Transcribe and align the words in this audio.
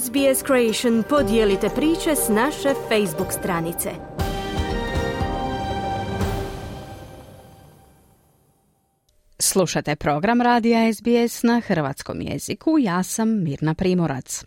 SBS 0.00 0.42
Creation 0.46 1.02
podijelite 1.08 1.68
priče 1.68 2.16
s 2.16 2.28
naše 2.28 2.68
Facebook 2.88 3.32
stranice. 3.32 3.90
Slušate 9.38 9.96
program 9.96 10.40
Radija 10.40 10.92
SBS 10.92 11.42
na 11.42 11.60
hrvatskom 11.66 12.20
jeziku. 12.20 12.76
Ja 12.78 13.02
sam 13.02 13.42
Mirna 13.42 13.74
Primorac. 13.74 14.44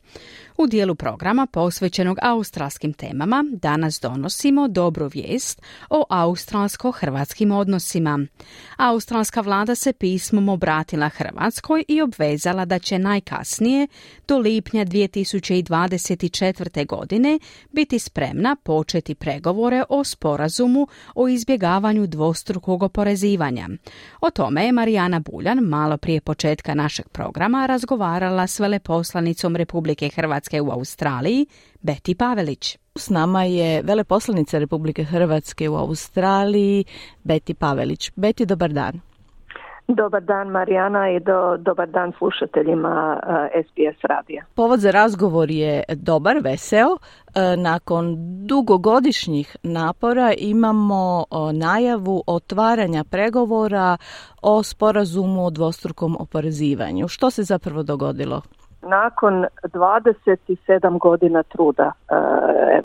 U 0.58 0.68
dijelu 0.68 0.96
programa 0.96 1.48
posvećenog 1.48 2.18
australskim 2.22 2.94
temama 2.94 3.46
danas 3.52 4.00
donosimo 4.02 4.68
dobru 4.68 5.10
vijest 5.14 5.62
o 5.90 6.04
australsko-hrvatskim 6.10 7.52
odnosima. 7.52 8.20
Australska 8.78 9.42
vlada 9.42 9.76
se 9.76 9.94
pismom 9.94 10.50
obratila 10.50 11.10
Hrvatskoj 11.10 11.84
i 11.88 12.02
obvezala 12.02 12.66
da 12.66 12.80
će 12.80 13.00
najkasnije 13.00 13.88
do 14.28 14.38
lipnja 14.38 14.86
2024. 14.86 16.86
godine 16.86 17.40
biti 17.72 18.00
spremna 18.00 18.56
početi 18.64 19.16
pregovore 19.16 19.84
o 19.90 20.04
sporazumu 20.04 20.88
o 21.16 21.28
izbjegavanju 21.28 22.08
dvostrukog 22.08 22.84
oporezivanja. 22.84 23.70
O 24.22 24.30
tome 24.30 24.66
je 24.66 24.72
Marijana 24.72 25.20
Buljan 25.20 25.60
malo 25.60 25.98
prije 25.98 26.22
početka 26.22 26.74
našeg 26.74 27.10
programa 27.10 27.66
razgovarala 27.66 28.48
s 28.48 28.60
veleposlanicom 28.60 29.56
Republike 29.56 30.10
Hrvatske 30.10 30.45
Hrvatske 30.46 30.62
u 30.62 30.72
Australiji, 30.72 31.46
Beti 31.82 32.16
Pavelić. 32.16 32.78
S 32.96 33.10
nama 33.10 33.44
je 33.44 33.82
veleposlanica 33.82 34.60
Republike 34.60 35.04
Hrvatske 35.04 35.70
u 35.70 35.76
Australiji, 35.76 36.86
Beti 37.24 37.54
Pavelić. 37.54 38.12
Beti, 38.16 38.46
dobar 38.46 38.70
dan. 38.70 39.02
Dobar 39.88 40.22
dan 40.22 40.48
Marijana 40.48 41.10
i 41.10 41.20
do, 41.20 41.58
dobar 41.58 41.90
dan 41.90 42.12
slušateljima 42.18 43.20
uh, 43.24 43.36
eh, 43.54 43.64
SBS 43.64 44.02
radija. 44.04 44.46
Povod 44.56 44.80
za 44.80 44.92
razgovor 44.92 45.52
je 45.52 45.84
dobar, 45.96 46.38
veseo. 46.44 46.92
Uh, 46.92 47.00
nakon 47.58 48.16
dugogodišnjih 48.48 49.58
napora 49.64 50.34
imamo 50.38 51.26
uh, 51.32 51.54
najavu 51.54 52.24
otvaranja 52.28 53.04
pregovora 53.04 53.98
o 54.42 54.64
sporazumu 54.64 55.46
o 55.46 55.50
dvostrukom 55.50 56.18
oporezivanju. 56.20 57.08
Što 57.08 57.30
se 57.30 57.44
zapravo 57.44 57.84
dogodilo? 57.84 58.42
Nakon 58.86 59.46
27 59.64 61.00
godina 61.00 61.44
truda 61.44 61.92
e, 61.92 62.16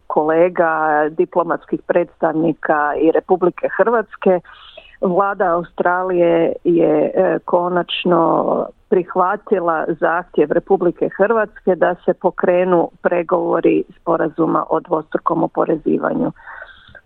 kolega, 0.06 1.04
diplomatskih 1.10 1.80
predstavnika 1.86 2.94
i 2.96 3.12
Republike 3.12 3.68
Hrvatske, 3.76 4.40
vlada 5.00 5.44
Australije 5.44 6.52
je 6.64 7.12
e, 7.14 7.38
konačno 7.44 8.66
prihvatila 8.88 9.84
zahtjev 9.88 10.52
Republike 10.52 11.08
Hrvatske 11.16 11.74
da 11.74 11.94
se 12.04 12.14
pokrenu 12.14 12.90
pregovori 13.02 13.84
sporazuma 14.00 14.64
o 14.68 14.80
dvostrukom 14.80 15.42
oporezivanju. 15.42 16.32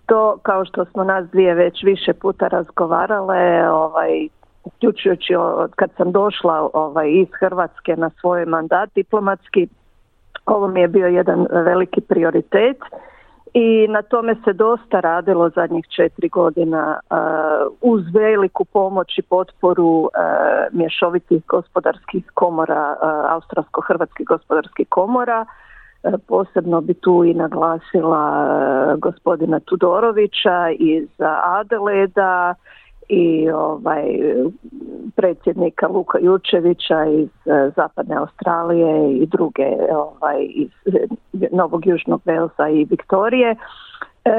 To, 0.07 0.39
kao 0.43 0.65
što 0.65 0.85
smo 0.85 1.05
nas 1.05 1.25
dvije 1.31 1.55
već 1.55 1.83
više 1.85 2.13
puta 2.13 2.49
razgovarale, 2.49 3.71
ovaj, 3.71 4.29
uključujući 4.65 5.35
kad 5.77 5.91
sam 5.97 6.13
došla 6.13 6.71
ovaj, 6.73 7.11
iz 7.11 7.29
Hrvatske 7.41 7.97
na 7.97 8.11
svoj 8.21 8.45
mandat 8.47 8.91
diplomatski, 8.95 9.69
ovo 10.47 10.69
mi 10.69 10.81
je 10.81 10.89
bio 10.89 11.07
jedan 11.07 11.47
veliki 11.51 12.01
prioritet 12.01 12.77
i 13.55 13.89
na 13.89 14.03
tome 14.03 14.35
se 14.45 14.53
dosta 14.53 15.01
radilo 15.01 15.51
zadnjih 15.51 15.85
četiri 15.97 16.29
godina 16.29 16.99
uh, 17.11 17.17
uz 17.81 18.03
veliku 18.15 18.65
pomoć 18.65 19.19
i 19.19 19.23
potporu 19.23 19.85
uh, 19.85 20.11
mješovitih 20.73 21.47
gospodarskih 21.47 22.25
komora, 22.35 22.97
uh, 23.03 23.33
australsko-hrvatskih 23.35 24.27
gospodarskih 24.27 24.87
komora. 24.89 25.47
Posebno 26.29 26.81
bi 26.81 26.95
tu 26.95 27.25
i 27.25 27.35
naglasila 27.35 28.47
gospodina 28.99 29.61
Tudorovića 29.61 30.69
iz 30.79 31.09
Adeleda, 31.45 32.55
i 33.09 33.51
ovaj 33.51 34.05
predsjednika 35.17 35.89
Luka 35.89 36.19
Jučevića 36.19 37.05
iz 37.05 37.29
e, 37.47 37.71
Zapadne 37.77 38.17
Australije 38.17 39.13
i 39.13 39.27
druge 39.27 39.69
ovaj 39.93 40.47
iz 40.55 40.71
e, 40.95 41.07
Novog 41.53 41.87
Južnog 41.87 42.21
Velsa 42.25 42.69
i 42.69 42.85
Viktorije. 42.85 43.57
E, 44.25 44.31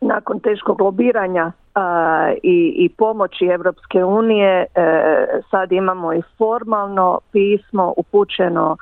nakon 0.00 0.40
teškog 0.40 0.80
lobiranja 0.80 1.52
i, 2.42 2.74
i 2.76 2.88
pomoći 2.88 3.44
Europske 3.44 4.04
unije 4.04 4.66
sad 5.50 5.72
imamo 5.72 6.12
i 6.14 6.22
formalno 6.38 7.20
pismo 7.32 7.94
upućeno 7.96 8.76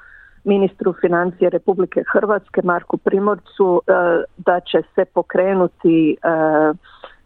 ministru 0.44 0.94
financije 1.00 1.50
Republike 1.50 2.02
Hrvatske 2.12 2.60
Marku 2.64 2.96
Primorcu 2.96 3.82
da 4.36 4.60
će 4.60 4.82
se 4.94 5.04
pokrenuti 5.04 6.16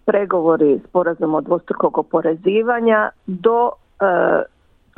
pregovori 0.07 0.81
sporazum 0.89 1.35
od 1.35 1.45
dvostrukog 1.45 1.99
oporezivanja 1.99 3.11
do 3.27 3.67
uh, 3.67 3.73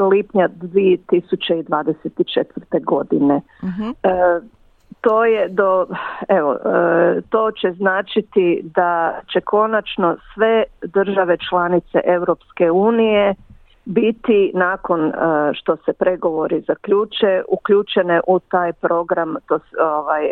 lipnja 0.08 0.48
2024. 0.48 2.84
godine. 2.84 3.40
Uh-huh. 3.62 3.94
to 5.00 5.24
je 5.24 5.48
do, 5.48 5.86
evo, 6.28 6.50
uh, 6.50 6.58
to 7.28 7.50
će 7.50 7.72
značiti 7.72 8.62
da 8.74 9.20
će 9.32 9.40
konačno 9.40 10.16
sve 10.34 10.64
države 10.82 11.36
članice 11.48 12.00
Europske 12.04 12.70
unije 12.70 13.34
biti 13.84 14.50
nakon 14.54 15.12
što 15.54 15.76
se 15.76 15.92
pregovori 15.92 16.60
zaključe 16.60 17.42
uključene 17.48 18.20
u 18.26 18.38
taj 18.38 18.72
program 18.72 19.36
to 19.48 19.58
ovaj 19.80 20.22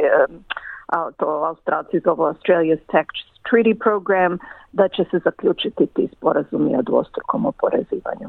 to 1.17 1.27
Australci 1.27 2.01
zovu 2.05 2.25
Australia's 2.25 2.81
Tax 2.87 3.07
Treaty 3.51 3.75
Program 3.79 4.39
da 4.73 4.89
će 4.89 5.05
se 5.11 5.19
zaključiti 5.25 5.87
ti 5.87 6.09
sporazumi 6.17 6.77
o 6.77 6.83
dvostrukom 6.83 7.47
oporezivanju. 7.47 8.29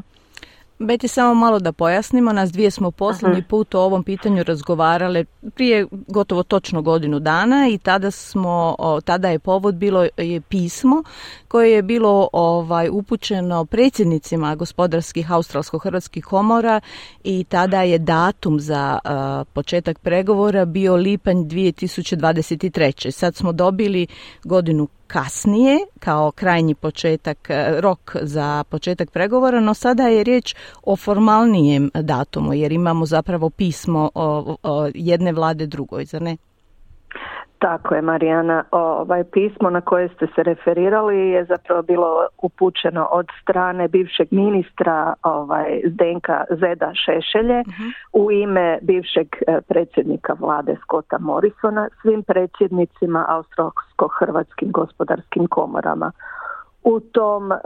Beti, 0.79 1.07
samo 1.07 1.33
malo 1.33 1.59
da 1.59 1.71
pojasnimo, 1.71 2.33
nas 2.33 2.51
dvije 2.51 2.71
smo 2.71 2.91
posljednji 2.91 3.43
put 3.43 3.75
o 3.75 3.81
ovom 3.81 4.03
pitanju 4.03 4.43
razgovarale 4.43 5.25
prije 5.55 5.87
gotovo 5.91 6.43
točno 6.43 6.81
godinu 6.81 7.19
dana 7.19 7.67
i 7.71 7.77
tada 7.77 8.11
smo, 8.11 8.75
tada 9.05 9.29
je 9.29 9.39
povod 9.39 9.75
bilo 9.75 10.07
je 10.17 10.41
pismo 10.41 11.03
koje 11.47 11.71
je 11.71 11.81
bilo 11.81 12.29
ovaj 12.33 12.89
upućeno 12.91 13.65
predsjednicima 13.65 14.55
gospodarskih 14.55 15.31
australsko-hrvatskih 15.31 16.25
komora 16.25 16.81
i 17.23 17.45
tada 17.49 17.81
je 17.81 17.97
datum 17.97 18.59
za 18.59 18.99
početak 19.53 19.99
pregovora 19.99 20.65
bio 20.65 20.95
lipanj 20.95 21.37
2023. 21.37 23.11
Sad 23.11 23.35
smo 23.35 23.51
dobili 23.51 24.07
godinu 24.43 24.87
kasnije 25.07 25.77
kao 25.99 26.31
krajnji 26.31 26.75
početak, 26.75 27.49
e, 27.49 27.81
rok 27.81 28.15
za 28.21 28.63
početak 28.71 29.11
pregovora, 29.11 29.59
no 29.59 29.73
sada 29.73 30.03
je 30.03 30.23
riječ 30.23 30.55
o 30.83 30.95
formalnijem 30.95 31.89
datumu 31.93 32.53
jer 32.53 32.71
imamo 32.71 33.05
zapravo 33.05 33.49
pismo 33.49 34.09
o, 34.15 34.55
o 34.63 34.89
jedne 34.93 35.31
vlade 35.33 35.67
drugoj, 35.67 36.05
zar 36.05 36.21
ne? 36.21 36.37
Tako 37.59 37.95
je 37.95 38.01
Marijana, 38.01 38.63
ovaj 38.71 39.23
pismo 39.23 39.69
na 39.69 39.81
koje 39.81 40.09
ste 40.09 40.27
se 40.35 40.43
referirali 40.43 41.29
je 41.29 41.45
zapravo 41.45 41.81
bilo 41.81 42.27
upućeno 42.41 43.07
od 43.11 43.27
strane 43.41 43.87
bivšeg 43.87 44.27
ministra 44.31 45.13
ovaj 45.23 45.81
Zdenka 45.85 46.43
Zeda 46.49 46.91
Šešelje 47.05 47.59
mhm. 47.61 47.89
u 48.13 48.31
ime 48.31 48.79
bivšeg 48.81 49.27
e, 49.47 49.61
predsjednika 49.67 50.33
vlade 50.39 50.75
Skota 50.81 51.17
Morrisona 51.19 51.89
svim 52.01 52.23
predsjednicima 52.23 53.25
australsko-hrvatskim 53.97 54.71
gospodarskim 54.71 55.47
komorama. 55.47 56.11
U 56.83 56.99
tom 56.99 57.51
e, 57.51 57.57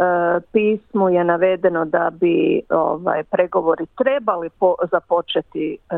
pismu 0.52 1.10
je 1.10 1.24
navedeno 1.24 1.86
da 1.86 2.10
bi 2.20 2.62
ovaj 2.70 3.24
pregovori 3.24 3.86
trebali 3.98 4.50
započeti 4.92 5.74
e, 5.74 5.96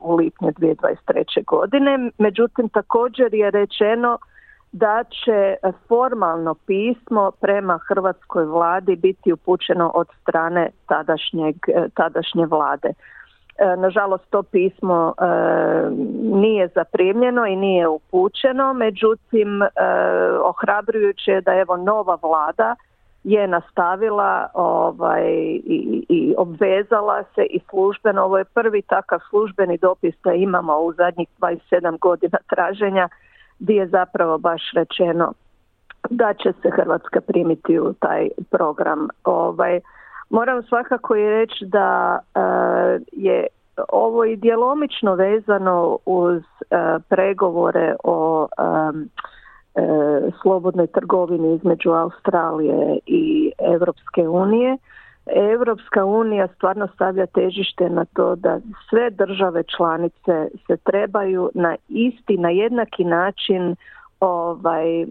u 0.00 0.14
lipnju 0.16 0.48
2023. 0.48 1.44
godine, 1.46 2.10
međutim 2.18 2.68
također 2.68 3.34
je 3.34 3.50
rečeno 3.50 4.18
da 4.72 5.04
će 5.04 5.56
formalno 5.88 6.54
pismo 6.54 7.30
prema 7.40 7.78
hrvatskoj 7.88 8.44
vladi 8.44 8.96
biti 8.96 9.32
upućeno 9.32 9.90
od 9.94 10.06
strane 10.22 10.70
tadašnjeg, 10.86 11.56
e, 11.68 11.88
tadašnje 11.94 12.46
vlade. 12.46 12.92
E, 13.58 13.76
nažalost 13.76 14.24
to 14.30 14.42
pismo 14.42 15.14
e, 15.18 15.24
nije 16.22 16.68
zaprimljeno 16.74 17.46
i 17.46 17.56
nije 17.56 17.88
upućeno, 17.88 18.72
međutim 18.72 19.62
e, 19.62 19.68
ohrabrujuće 20.42 21.30
je 21.30 21.40
da 21.40 21.54
evo 21.54 21.76
nova 21.76 22.18
vlada 22.22 22.76
je 23.24 23.46
nastavila 23.46 24.46
ovaj, 24.54 25.24
i, 25.64 26.06
i 26.08 26.34
obvezala 26.38 27.24
se 27.34 27.42
i 27.50 27.60
službeno, 27.70 28.22
ovo 28.22 28.38
je 28.38 28.44
prvi 28.44 28.82
takav 28.82 29.18
službeni 29.30 29.78
dopis 29.78 30.14
da 30.24 30.32
imamo 30.32 30.78
u 30.78 30.92
zadnjih 30.92 31.28
27 31.38 31.98
godina 31.98 32.38
traženja 32.48 33.08
gdje 33.58 33.74
je 33.74 33.86
zapravo 33.86 34.38
baš 34.38 34.62
rečeno 34.74 35.32
da 36.10 36.34
će 36.34 36.52
se 36.62 36.70
Hrvatska 36.70 37.20
primiti 37.20 37.78
u 37.78 37.92
taj 37.92 38.28
program. 38.50 39.08
Ovaj, 39.24 39.80
Moram 40.30 40.62
svakako 40.62 41.16
i 41.16 41.30
reći 41.30 41.66
da 41.66 42.18
e, 42.34 42.40
je 43.12 43.46
ovo 43.92 44.24
je 44.24 44.36
djelomično 44.36 45.14
vezano 45.14 45.98
uz 46.06 46.42
pregovore 47.08 47.96
o 48.04 48.46
slobodnoj 50.42 50.86
trgovini 50.86 51.54
između 51.54 51.90
Australije 51.90 52.98
i 53.06 53.52
Europske 53.58 54.28
unije. 54.28 54.76
Europska 55.26 56.04
unija 56.04 56.48
stvarno 56.56 56.88
stavlja 56.94 57.26
težište 57.26 57.88
na 57.88 58.04
to 58.04 58.36
da 58.36 58.60
sve 58.90 59.10
države 59.10 59.62
članice 59.76 60.48
se 60.66 60.76
trebaju 60.76 61.50
na 61.54 61.76
isti, 61.88 62.36
na 62.36 62.50
jednaki 62.50 63.04
način 63.04 63.76
ovaj, 64.20 65.06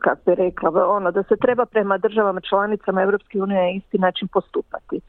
kako 0.00 0.20
bi 0.26 0.34
rekla, 0.34 0.88
ono, 0.88 1.10
da 1.10 1.22
se 1.22 1.36
treba 1.36 1.66
prema 1.66 1.98
državama 1.98 2.40
članicama 2.40 3.02
Europske 3.02 3.42
unije 3.42 3.62
na 3.62 3.70
isti 3.70 3.98
način 3.98 4.28
postupati. 4.28 5.00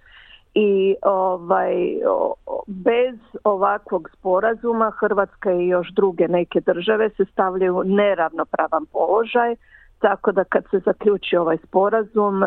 I 0.53 0.95
ovaj, 1.01 1.75
bez 2.67 3.19
ovakvog 3.43 4.09
sporazuma 4.13 4.91
Hrvatska 4.99 5.51
i 5.51 5.67
još 5.67 5.87
druge 5.91 6.27
neke 6.27 6.61
države 6.61 7.09
se 7.09 7.25
stavljaju 7.25 7.83
neravnopravan 7.85 8.85
položaj, 8.85 9.55
tako 9.99 10.31
da 10.31 10.43
kad 10.43 10.63
se 10.71 10.79
zaključi 10.79 11.37
ovaj 11.37 11.57
sporazum 11.57 12.43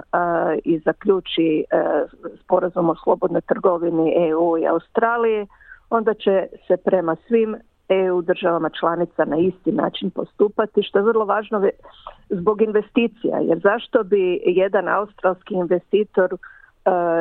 i 0.64 0.78
zaključi 0.78 1.64
uh, 1.64 2.10
sporazum 2.44 2.90
o 2.90 2.94
slobodnoj 3.04 3.40
trgovini 3.40 4.28
EU 4.28 4.58
i 4.58 4.66
Australije, 4.66 5.46
onda 5.90 6.14
će 6.14 6.46
se 6.66 6.76
prema 6.76 7.16
svim 7.28 7.56
EU 7.88 8.22
državama 8.22 8.70
članica 8.80 9.24
na 9.24 9.36
isti 9.36 9.72
način 9.72 10.10
postupati, 10.10 10.82
što 10.82 10.98
je 10.98 11.04
vrlo 11.04 11.24
važno 11.24 11.68
zbog 12.30 12.62
investicija, 12.62 13.38
jer 13.38 13.58
zašto 13.58 14.02
bi 14.02 14.40
jedan 14.44 14.88
australski 14.88 15.54
investitor 15.54 16.32
uh, 16.32 16.40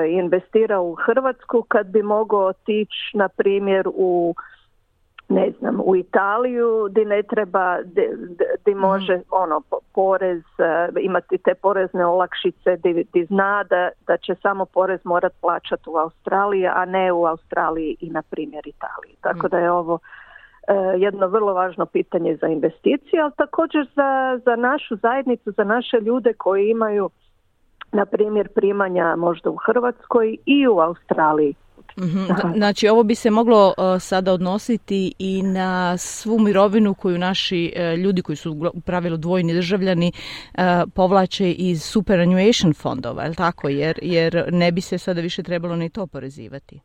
investirao 0.09 0.83
u 0.83 0.95
Hrvatsku 0.95 1.65
kad 1.67 1.87
bi 1.87 2.03
mogao 2.03 2.45
otići 2.45 3.17
na 3.17 3.29
primjer 3.29 3.87
u 3.87 4.35
ne 5.29 5.51
znam, 5.59 5.81
u 5.85 5.95
Italiju 5.95 6.87
di 6.89 7.05
ne 7.05 7.23
treba, 7.23 7.77
di, 8.65 8.71
mhm. 8.71 8.79
može 8.79 9.21
ono 9.31 9.61
porez, 9.93 10.43
e, 10.59 10.89
imati 11.01 11.37
te 11.37 11.53
porezne 11.53 12.05
olakšice, 12.05 12.77
di, 13.13 13.25
zna 13.25 13.63
da, 13.63 13.89
da 14.07 14.17
će 14.17 14.35
samo 14.41 14.65
porez 14.65 14.99
morat 15.03 15.33
plaćati 15.41 15.83
u 15.89 15.97
Australiji, 15.97 16.67
a 16.67 16.85
ne 16.85 17.11
u 17.11 17.25
Australiji 17.25 17.97
i 17.99 18.09
na 18.09 18.21
primjer 18.21 18.67
Italiji. 18.67 19.15
Tako 19.21 19.47
mhm. 19.47 19.47
da 19.47 19.57
je 19.57 19.71
ovo 19.71 19.95
e, 19.95 20.24
jedno 20.97 21.27
vrlo 21.27 21.53
važno 21.53 21.85
pitanje 21.85 22.37
za 22.41 22.47
investicije, 22.47 23.21
ali 23.21 23.31
također 23.37 23.87
za, 23.95 24.39
za 24.45 24.55
našu 24.55 24.95
zajednicu, 24.95 25.51
za 25.51 25.63
naše 25.63 25.97
ljude 25.97 26.33
koji 26.33 26.69
imaju 26.69 27.09
na 27.91 28.05
primjer 28.05 28.47
primanja 28.55 29.15
možda 29.15 29.49
u 29.49 29.55
Hrvatskoj 29.55 30.37
i 30.45 30.67
u 30.67 30.79
Australiji 30.79 31.55
Mhm. 31.99 32.25
Znači 32.55 32.87
ovo 32.87 33.03
bi 33.03 33.15
se 33.15 33.29
moglo 33.31 33.67
uh, 33.67 34.01
sada 34.01 34.33
odnositi 34.33 35.13
i 35.19 35.43
na 35.43 35.97
svu 35.97 36.39
mirovinu 36.39 36.93
koju 36.93 37.17
naši 37.17 37.73
uh, 37.75 37.99
ljudi 37.99 38.21
koji 38.21 38.35
su 38.35 38.71
u 38.73 38.81
pravilu 38.81 39.17
dvojni 39.17 39.53
državljani 39.53 40.11
uh, 40.57 40.63
povlače 40.93 41.51
iz 41.51 41.83
superannuation 41.83 42.73
fondova, 42.73 43.23
je 43.23 43.33
tako? 43.33 43.69
Jer, 43.69 43.99
jer 44.01 44.49
ne 44.51 44.71
bi 44.71 44.81
se 44.81 44.97
sada 44.97 45.21
više 45.21 45.43
trebalo 45.43 45.75
ni 45.75 45.89
to 45.89 46.07
porezivati. 46.07 46.79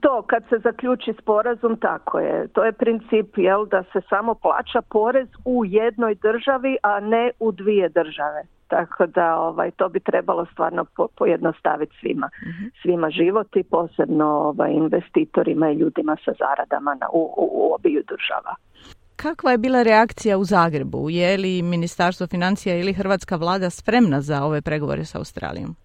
To 0.00 0.22
kad 0.22 0.42
se 0.48 0.58
zaključi 0.58 1.14
sporazum 1.22 1.76
tako 1.76 2.18
je. 2.18 2.48
To 2.48 2.64
je 2.64 2.72
princip 2.72 3.38
jel 3.38 3.66
da 3.66 3.84
se 3.92 4.00
samo 4.08 4.34
plaća 4.34 4.82
porez 4.90 5.28
u 5.44 5.64
jednoj 5.64 6.14
državi, 6.14 6.76
a 6.82 7.00
ne 7.00 7.30
u 7.40 7.52
dvije 7.52 7.88
države. 7.88 8.42
Tako 8.68 9.06
da 9.06 9.38
ovaj, 9.40 9.70
to 9.70 9.88
bi 9.88 10.00
trebalo 10.00 10.46
stvarno 10.52 10.84
po, 10.96 11.08
pojednostaviti 11.18 11.96
svima, 12.00 12.30
mhm. 12.42 12.64
svima 12.82 13.10
život 13.10 13.56
i 13.56 13.62
posebno 13.62 14.26
ovaj, 14.26 14.72
investitorima 14.72 15.70
i 15.70 15.74
ljudima 15.74 16.16
sa 16.24 16.32
zaradama 16.38 16.94
na, 17.00 17.06
u, 17.12 17.22
u, 17.36 17.50
u 17.52 17.74
obiju 17.74 18.02
država. 18.08 18.54
Kakva 19.16 19.50
je 19.50 19.58
bila 19.58 19.82
reakcija 19.82 20.38
u 20.38 20.44
Zagrebu? 20.44 21.10
Je 21.10 21.36
li 21.36 21.62
Ministarstvo 21.62 22.26
financija 22.26 22.76
ili 22.76 22.92
Hrvatska 22.92 23.36
vlada 23.36 23.70
spremna 23.70 24.20
za 24.20 24.44
ove 24.44 24.62
pregovore 24.62 25.04
sa 25.04 25.18
Australijom? 25.18 25.76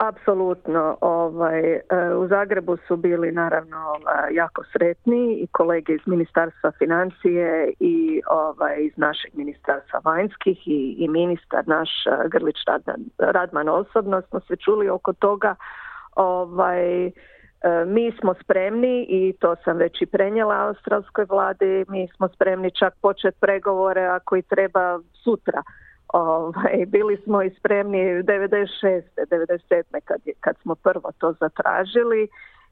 Apsolutno. 0.00 0.96
Ovaj, 1.00 1.60
e, 1.72 1.80
u 2.16 2.28
Zagrebu 2.28 2.76
su 2.88 2.96
bili 2.96 3.32
naravno 3.32 3.76
ovaj, 3.76 4.34
jako 4.34 4.64
sretni 4.72 5.34
i 5.34 5.46
kolege 5.46 5.94
iz 5.94 6.00
Ministarstva 6.06 6.72
financije 6.78 7.72
i 7.80 8.22
ovaj, 8.30 8.76
iz 8.80 8.92
našeg 8.96 9.30
Ministarstva 9.34 10.00
vanjskih 10.04 10.68
i, 10.68 10.96
i 10.98 11.08
ministar 11.08 11.68
naš 11.68 11.90
e, 12.06 12.28
Grlić 12.28 12.56
Radman, 12.66 13.04
Radman 13.18 13.68
osobno 13.68 14.22
smo 14.22 14.40
se 14.40 14.56
čuli 14.56 14.88
oko 14.88 15.12
toga. 15.12 15.54
Ovaj, 16.16 17.06
e, 17.06 17.12
mi 17.86 18.12
smo 18.20 18.34
spremni 18.44 19.06
i 19.08 19.34
to 19.40 19.56
sam 19.64 19.76
već 19.76 20.02
i 20.02 20.06
prenijela 20.06 20.66
australskoj 20.66 21.24
vladi, 21.28 21.84
mi 21.88 22.08
smo 22.16 22.28
spremni 22.28 22.70
čak 22.70 22.94
početi 23.02 23.38
pregovore 23.40 24.06
ako 24.06 24.36
i 24.36 24.42
treba 24.42 24.98
sutra 25.24 25.62
Ovaj, 26.12 26.86
bili 26.86 27.16
smo 27.24 27.42
i 27.42 27.50
spremni 27.50 27.98
96. 27.98 29.02
97. 29.16 29.82
Kad, 30.04 30.20
kad 30.40 30.56
smo 30.62 30.74
prvo 30.74 31.10
to 31.18 31.32
zatražili 31.32 32.28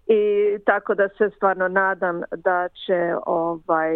i 0.08 0.58
tako 0.64 0.94
da 0.94 1.08
se 1.08 1.30
stvarno 1.36 1.68
nadam 1.68 2.22
da 2.36 2.68
će 2.68 3.14
ovaj 3.26 3.92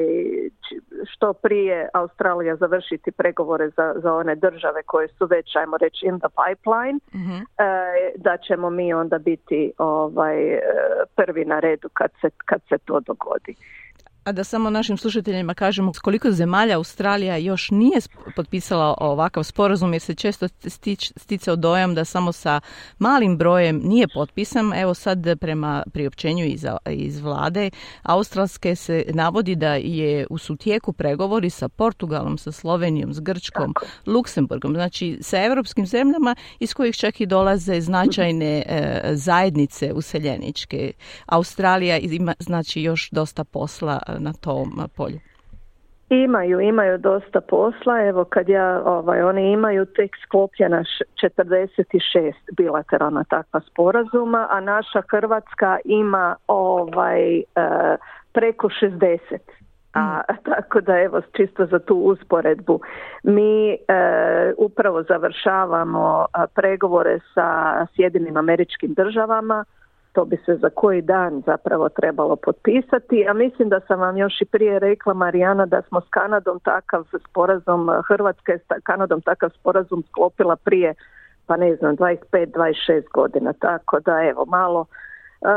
što 1.05 1.33
prije 1.33 1.89
Australija 1.93 2.56
završiti 2.56 3.12
pregovore 3.12 3.69
za, 3.69 3.94
za 3.97 4.15
one 4.15 4.35
države 4.35 4.83
koje 4.83 5.09
su 5.09 5.27
već 5.27 5.56
ajmo 5.56 5.77
reći 5.77 6.06
in 6.06 6.21
the 6.21 6.29
pipeline 6.29 6.99
mhm. 7.15 7.37
e, 7.37 7.43
da 8.17 8.37
ćemo 8.37 8.71
mi 8.71 8.95
onda 8.95 9.19
biti 9.19 9.73
ovaj 9.79 10.55
e, 10.55 10.61
prvi 11.17 11.45
na 11.45 11.61
redu 11.61 11.88
kad 11.93 12.11
se, 12.21 12.31
kad 12.45 12.61
se 12.69 12.79
to 12.79 13.00
dogodi. 13.00 13.55
A 14.25 14.33
da 14.33 14.45
samo 14.45 14.71
našim 14.71 14.97
slušateljima 14.97 15.55
kažemo 15.55 15.93
koliko 16.03 16.31
zemalja 16.31 16.77
Australija 16.77 17.37
još 17.37 17.71
nije 17.71 18.01
potpisala 18.37 18.95
ovakav 19.01 19.43
sporazum 19.43 19.93
jer 19.93 20.03
se 20.03 20.15
često 20.15 20.49
stič, 20.49 21.13
sticao 21.17 21.57
dojam 21.57 21.95
da 21.95 22.05
samo 22.05 22.33
sa 22.33 22.61
malim 22.99 23.39
brojem 23.39 23.81
nije 23.85 24.07
potpisan. 24.15 24.73
Evo 24.73 24.95
sad 24.95 25.39
prema 25.41 25.83
priopćenju 25.93 26.45
iz, 26.45 26.67
iz 26.91 27.21
vlade 27.21 27.71
australske 28.03 28.77
se 28.77 29.05
navodi 29.09 29.55
da 29.55 29.75
je 29.75 30.27
u 30.31 30.39
sutijeku 30.39 30.93
pregovori 30.93 31.51
sa 31.51 31.69
Portugalom, 31.69 32.39
sa 32.39 32.53
Slovenijom, 32.53 33.15
s 33.15 33.21
Grčkom, 33.21 33.75
Luksemburgom, 34.07 34.75
znači 34.75 35.19
sa 35.21 35.45
europskim 35.45 35.87
zemljama 35.87 36.37
iz 36.61 36.75
kojih 36.75 36.97
čak 36.97 37.21
i 37.21 37.27
dolaze 37.27 37.81
značajne 37.81 38.63
e, 38.67 39.01
zajednice 39.13 39.93
useljeničke. 39.93 40.93
Australija 41.27 41.99
ima 41.99 42.35
znači 42.38 42.83
još 42.83 43.11
dosta 43.11 43.45
posla 43.45 44.00
na 44.19 44.33
tom 44.33 44.69
polju? 44.97 45.19
Imaju, 46.12 46.61
imaju 46.61 46.99
dosta 46.99 47.40
posla. 47.40 48.02
Evo 48.02 48.25
kad 48.25 48.49
ja, 48.49 48.83
ovaj, 48.85 49.23
oni 49.23 49.52
imaju 49.52 49.87
tek 49.87 50.16
sklopljena 50.26 50.85
46 51.23 52.33
bilateralna 52.57 53.25
takva 53.25 53.61
sporazuma, 53.61 54.49
a 54.50 54.61
naša 54.61 55.02
Hrvatska 55.11 55.78
ima 55.85 56.37
ovaj 56.47 57.38
e, 57.38 57.42
preko 58.33 58.69
60. 58.83 59.19
A, 59.95 60.21
mm. 60.21 60.37
tako 60.50 60.81
da 60.81 60.99
evo 60.99 61.21
čisto 61.37 61.66
za 61.66 61.78
tu 61.78 61.95
usporedbu 61.95 62.81
mi 63.23 63.73
e, 63.73 63.76
upravo 64.59 65.02
završavamo 65.02 66.26
pregovore 66.54 67.19
sa 67.35 67.87
Sjedinim 67.95 68.37
američkim 68.37 68.95
državama 68.95 69.64
to 70.12 70.25
bi 70.25 70.37
se 70.47 70.57
za 70.57 70.71
koji 70.71 71.02
dan 71.02 71.42
zapravo 71.47 71.88
trebalo 71.88 72.37
potpisati, 72.37 73.26
a 73.28 73.33
mislim 73.33 73.69
da 73.69 73.81
sam 73.81 74.00
vam 74.00 74.16
još 74.16 74.40
i 74.40 74.45
prije 74.45 74.78
rekla 74.78 75.14
Marijana 75.14 75.66
da 75.66 75.83
smo 75.83 76.00
s 76.00 76.09
Kanadom 76.11 76.61
takav 76.61 77.04
sporazum, 77.28 77.90
Hrvatska 78.09 78.52
je 78.52 78.59
s 78.59 78.62
Kanadom 78.83 79.21
takav 79.21 79.50
sporazum 79.50 80.02
sklopila 80.09 80.57
prije 80.57 80.95
pa 81.47 81.57
ne 81.57 81.76
znam 81.76 81.97
25-26 81.97 83.02
godina, 83.12 83.52
tako 83.52 84.00
da 84.00 84.23
evo 84.23 84.45
malo 84.45 84.87
Uh, 85.42 85.49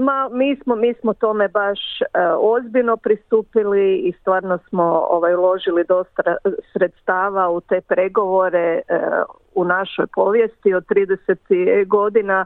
ma, 0.00 0.28
mi, 0.32 0.56
smo, 0.56 0.76
mi 0.76 0.94
smo 0.94 1.14
tome 1.14 1.48
baš 1.48 1.78
uh, 2.00 2.20
ozbiljno 2.40 2.96
pristupili 2.96 3.96
i 3.96 4.12
stvarno 4.20 4.58
smo 4.68 5.06
ovaj, 5.10 5.34
uložili 5.34 5.84
dosta 5.88 6.36
sredstava 6.72 7.50
u 7.50 7.60
te 7.60 7.80
pregovore 7.80 8.80
uh, 8.88 9.36
u 9.54 9.64
našoj 9.64 10.06
povijesti 10.06 10.74
od 10.74 10.86
30 10.86 11.86
godina 11.86 12.44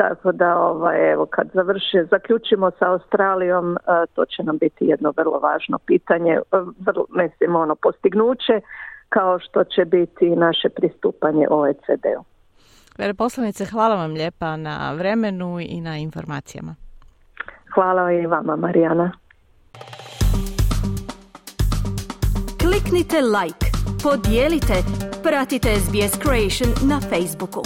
tako 0.00 0.32
da 0.32 0.58
ovaj, 0.58 1.12
evo 1.12 1.26
kad 1.26 1.46
završi, 1.54 1.98
zaključimo 2.10 2.70
sa 2.78 2.90
Australijom, 2.90 3.76
e, 3.76 3.78
to 4.14 4.24
će 4.24 4.42
nam 4.42 4.58
biti 4.58 4.84
jedno 4.84 5.12
vrlo 5.16 5.38
važno 5.38 5.78
pitanje, 5.86 6.32
e, 6.32 6.40
vrlo, 6.86 7.04
mislim 7.10 7.56
ono 7.56 7.74
postignuće 7.74 8.60
kao 9.08 9.38
što 9.38 9.64
će 9.64 9.84
biti 9.84 10.36
naše 10.36 10.68
pristupanje 10.68 11.46
OECD-u. 11.50 12.24
Veleposlanice, 12.98 13.64
hvala 13.64 13.94
vam 13.94 14.12
lijepa 14.12 14.56
na 14.56 14.92
vremenu 14.98 15.60
i 15.60 15.80
na 15.80 15.96
informacijama. 15.96 16.74
Hvala 17.74 18.12
i 18.12 18.26
vama, 18.26 18.56
Marijana. 18.56 19.12
Kliknite 22.62 23.16
like, 23.20 23.66
podijelite, 24.02 24.74
pratite 25.22 25.68
SBS 25.68 26.22
Creation 26.22 26.70
na 26.90 27.00
Facebooku. 27.00 27.62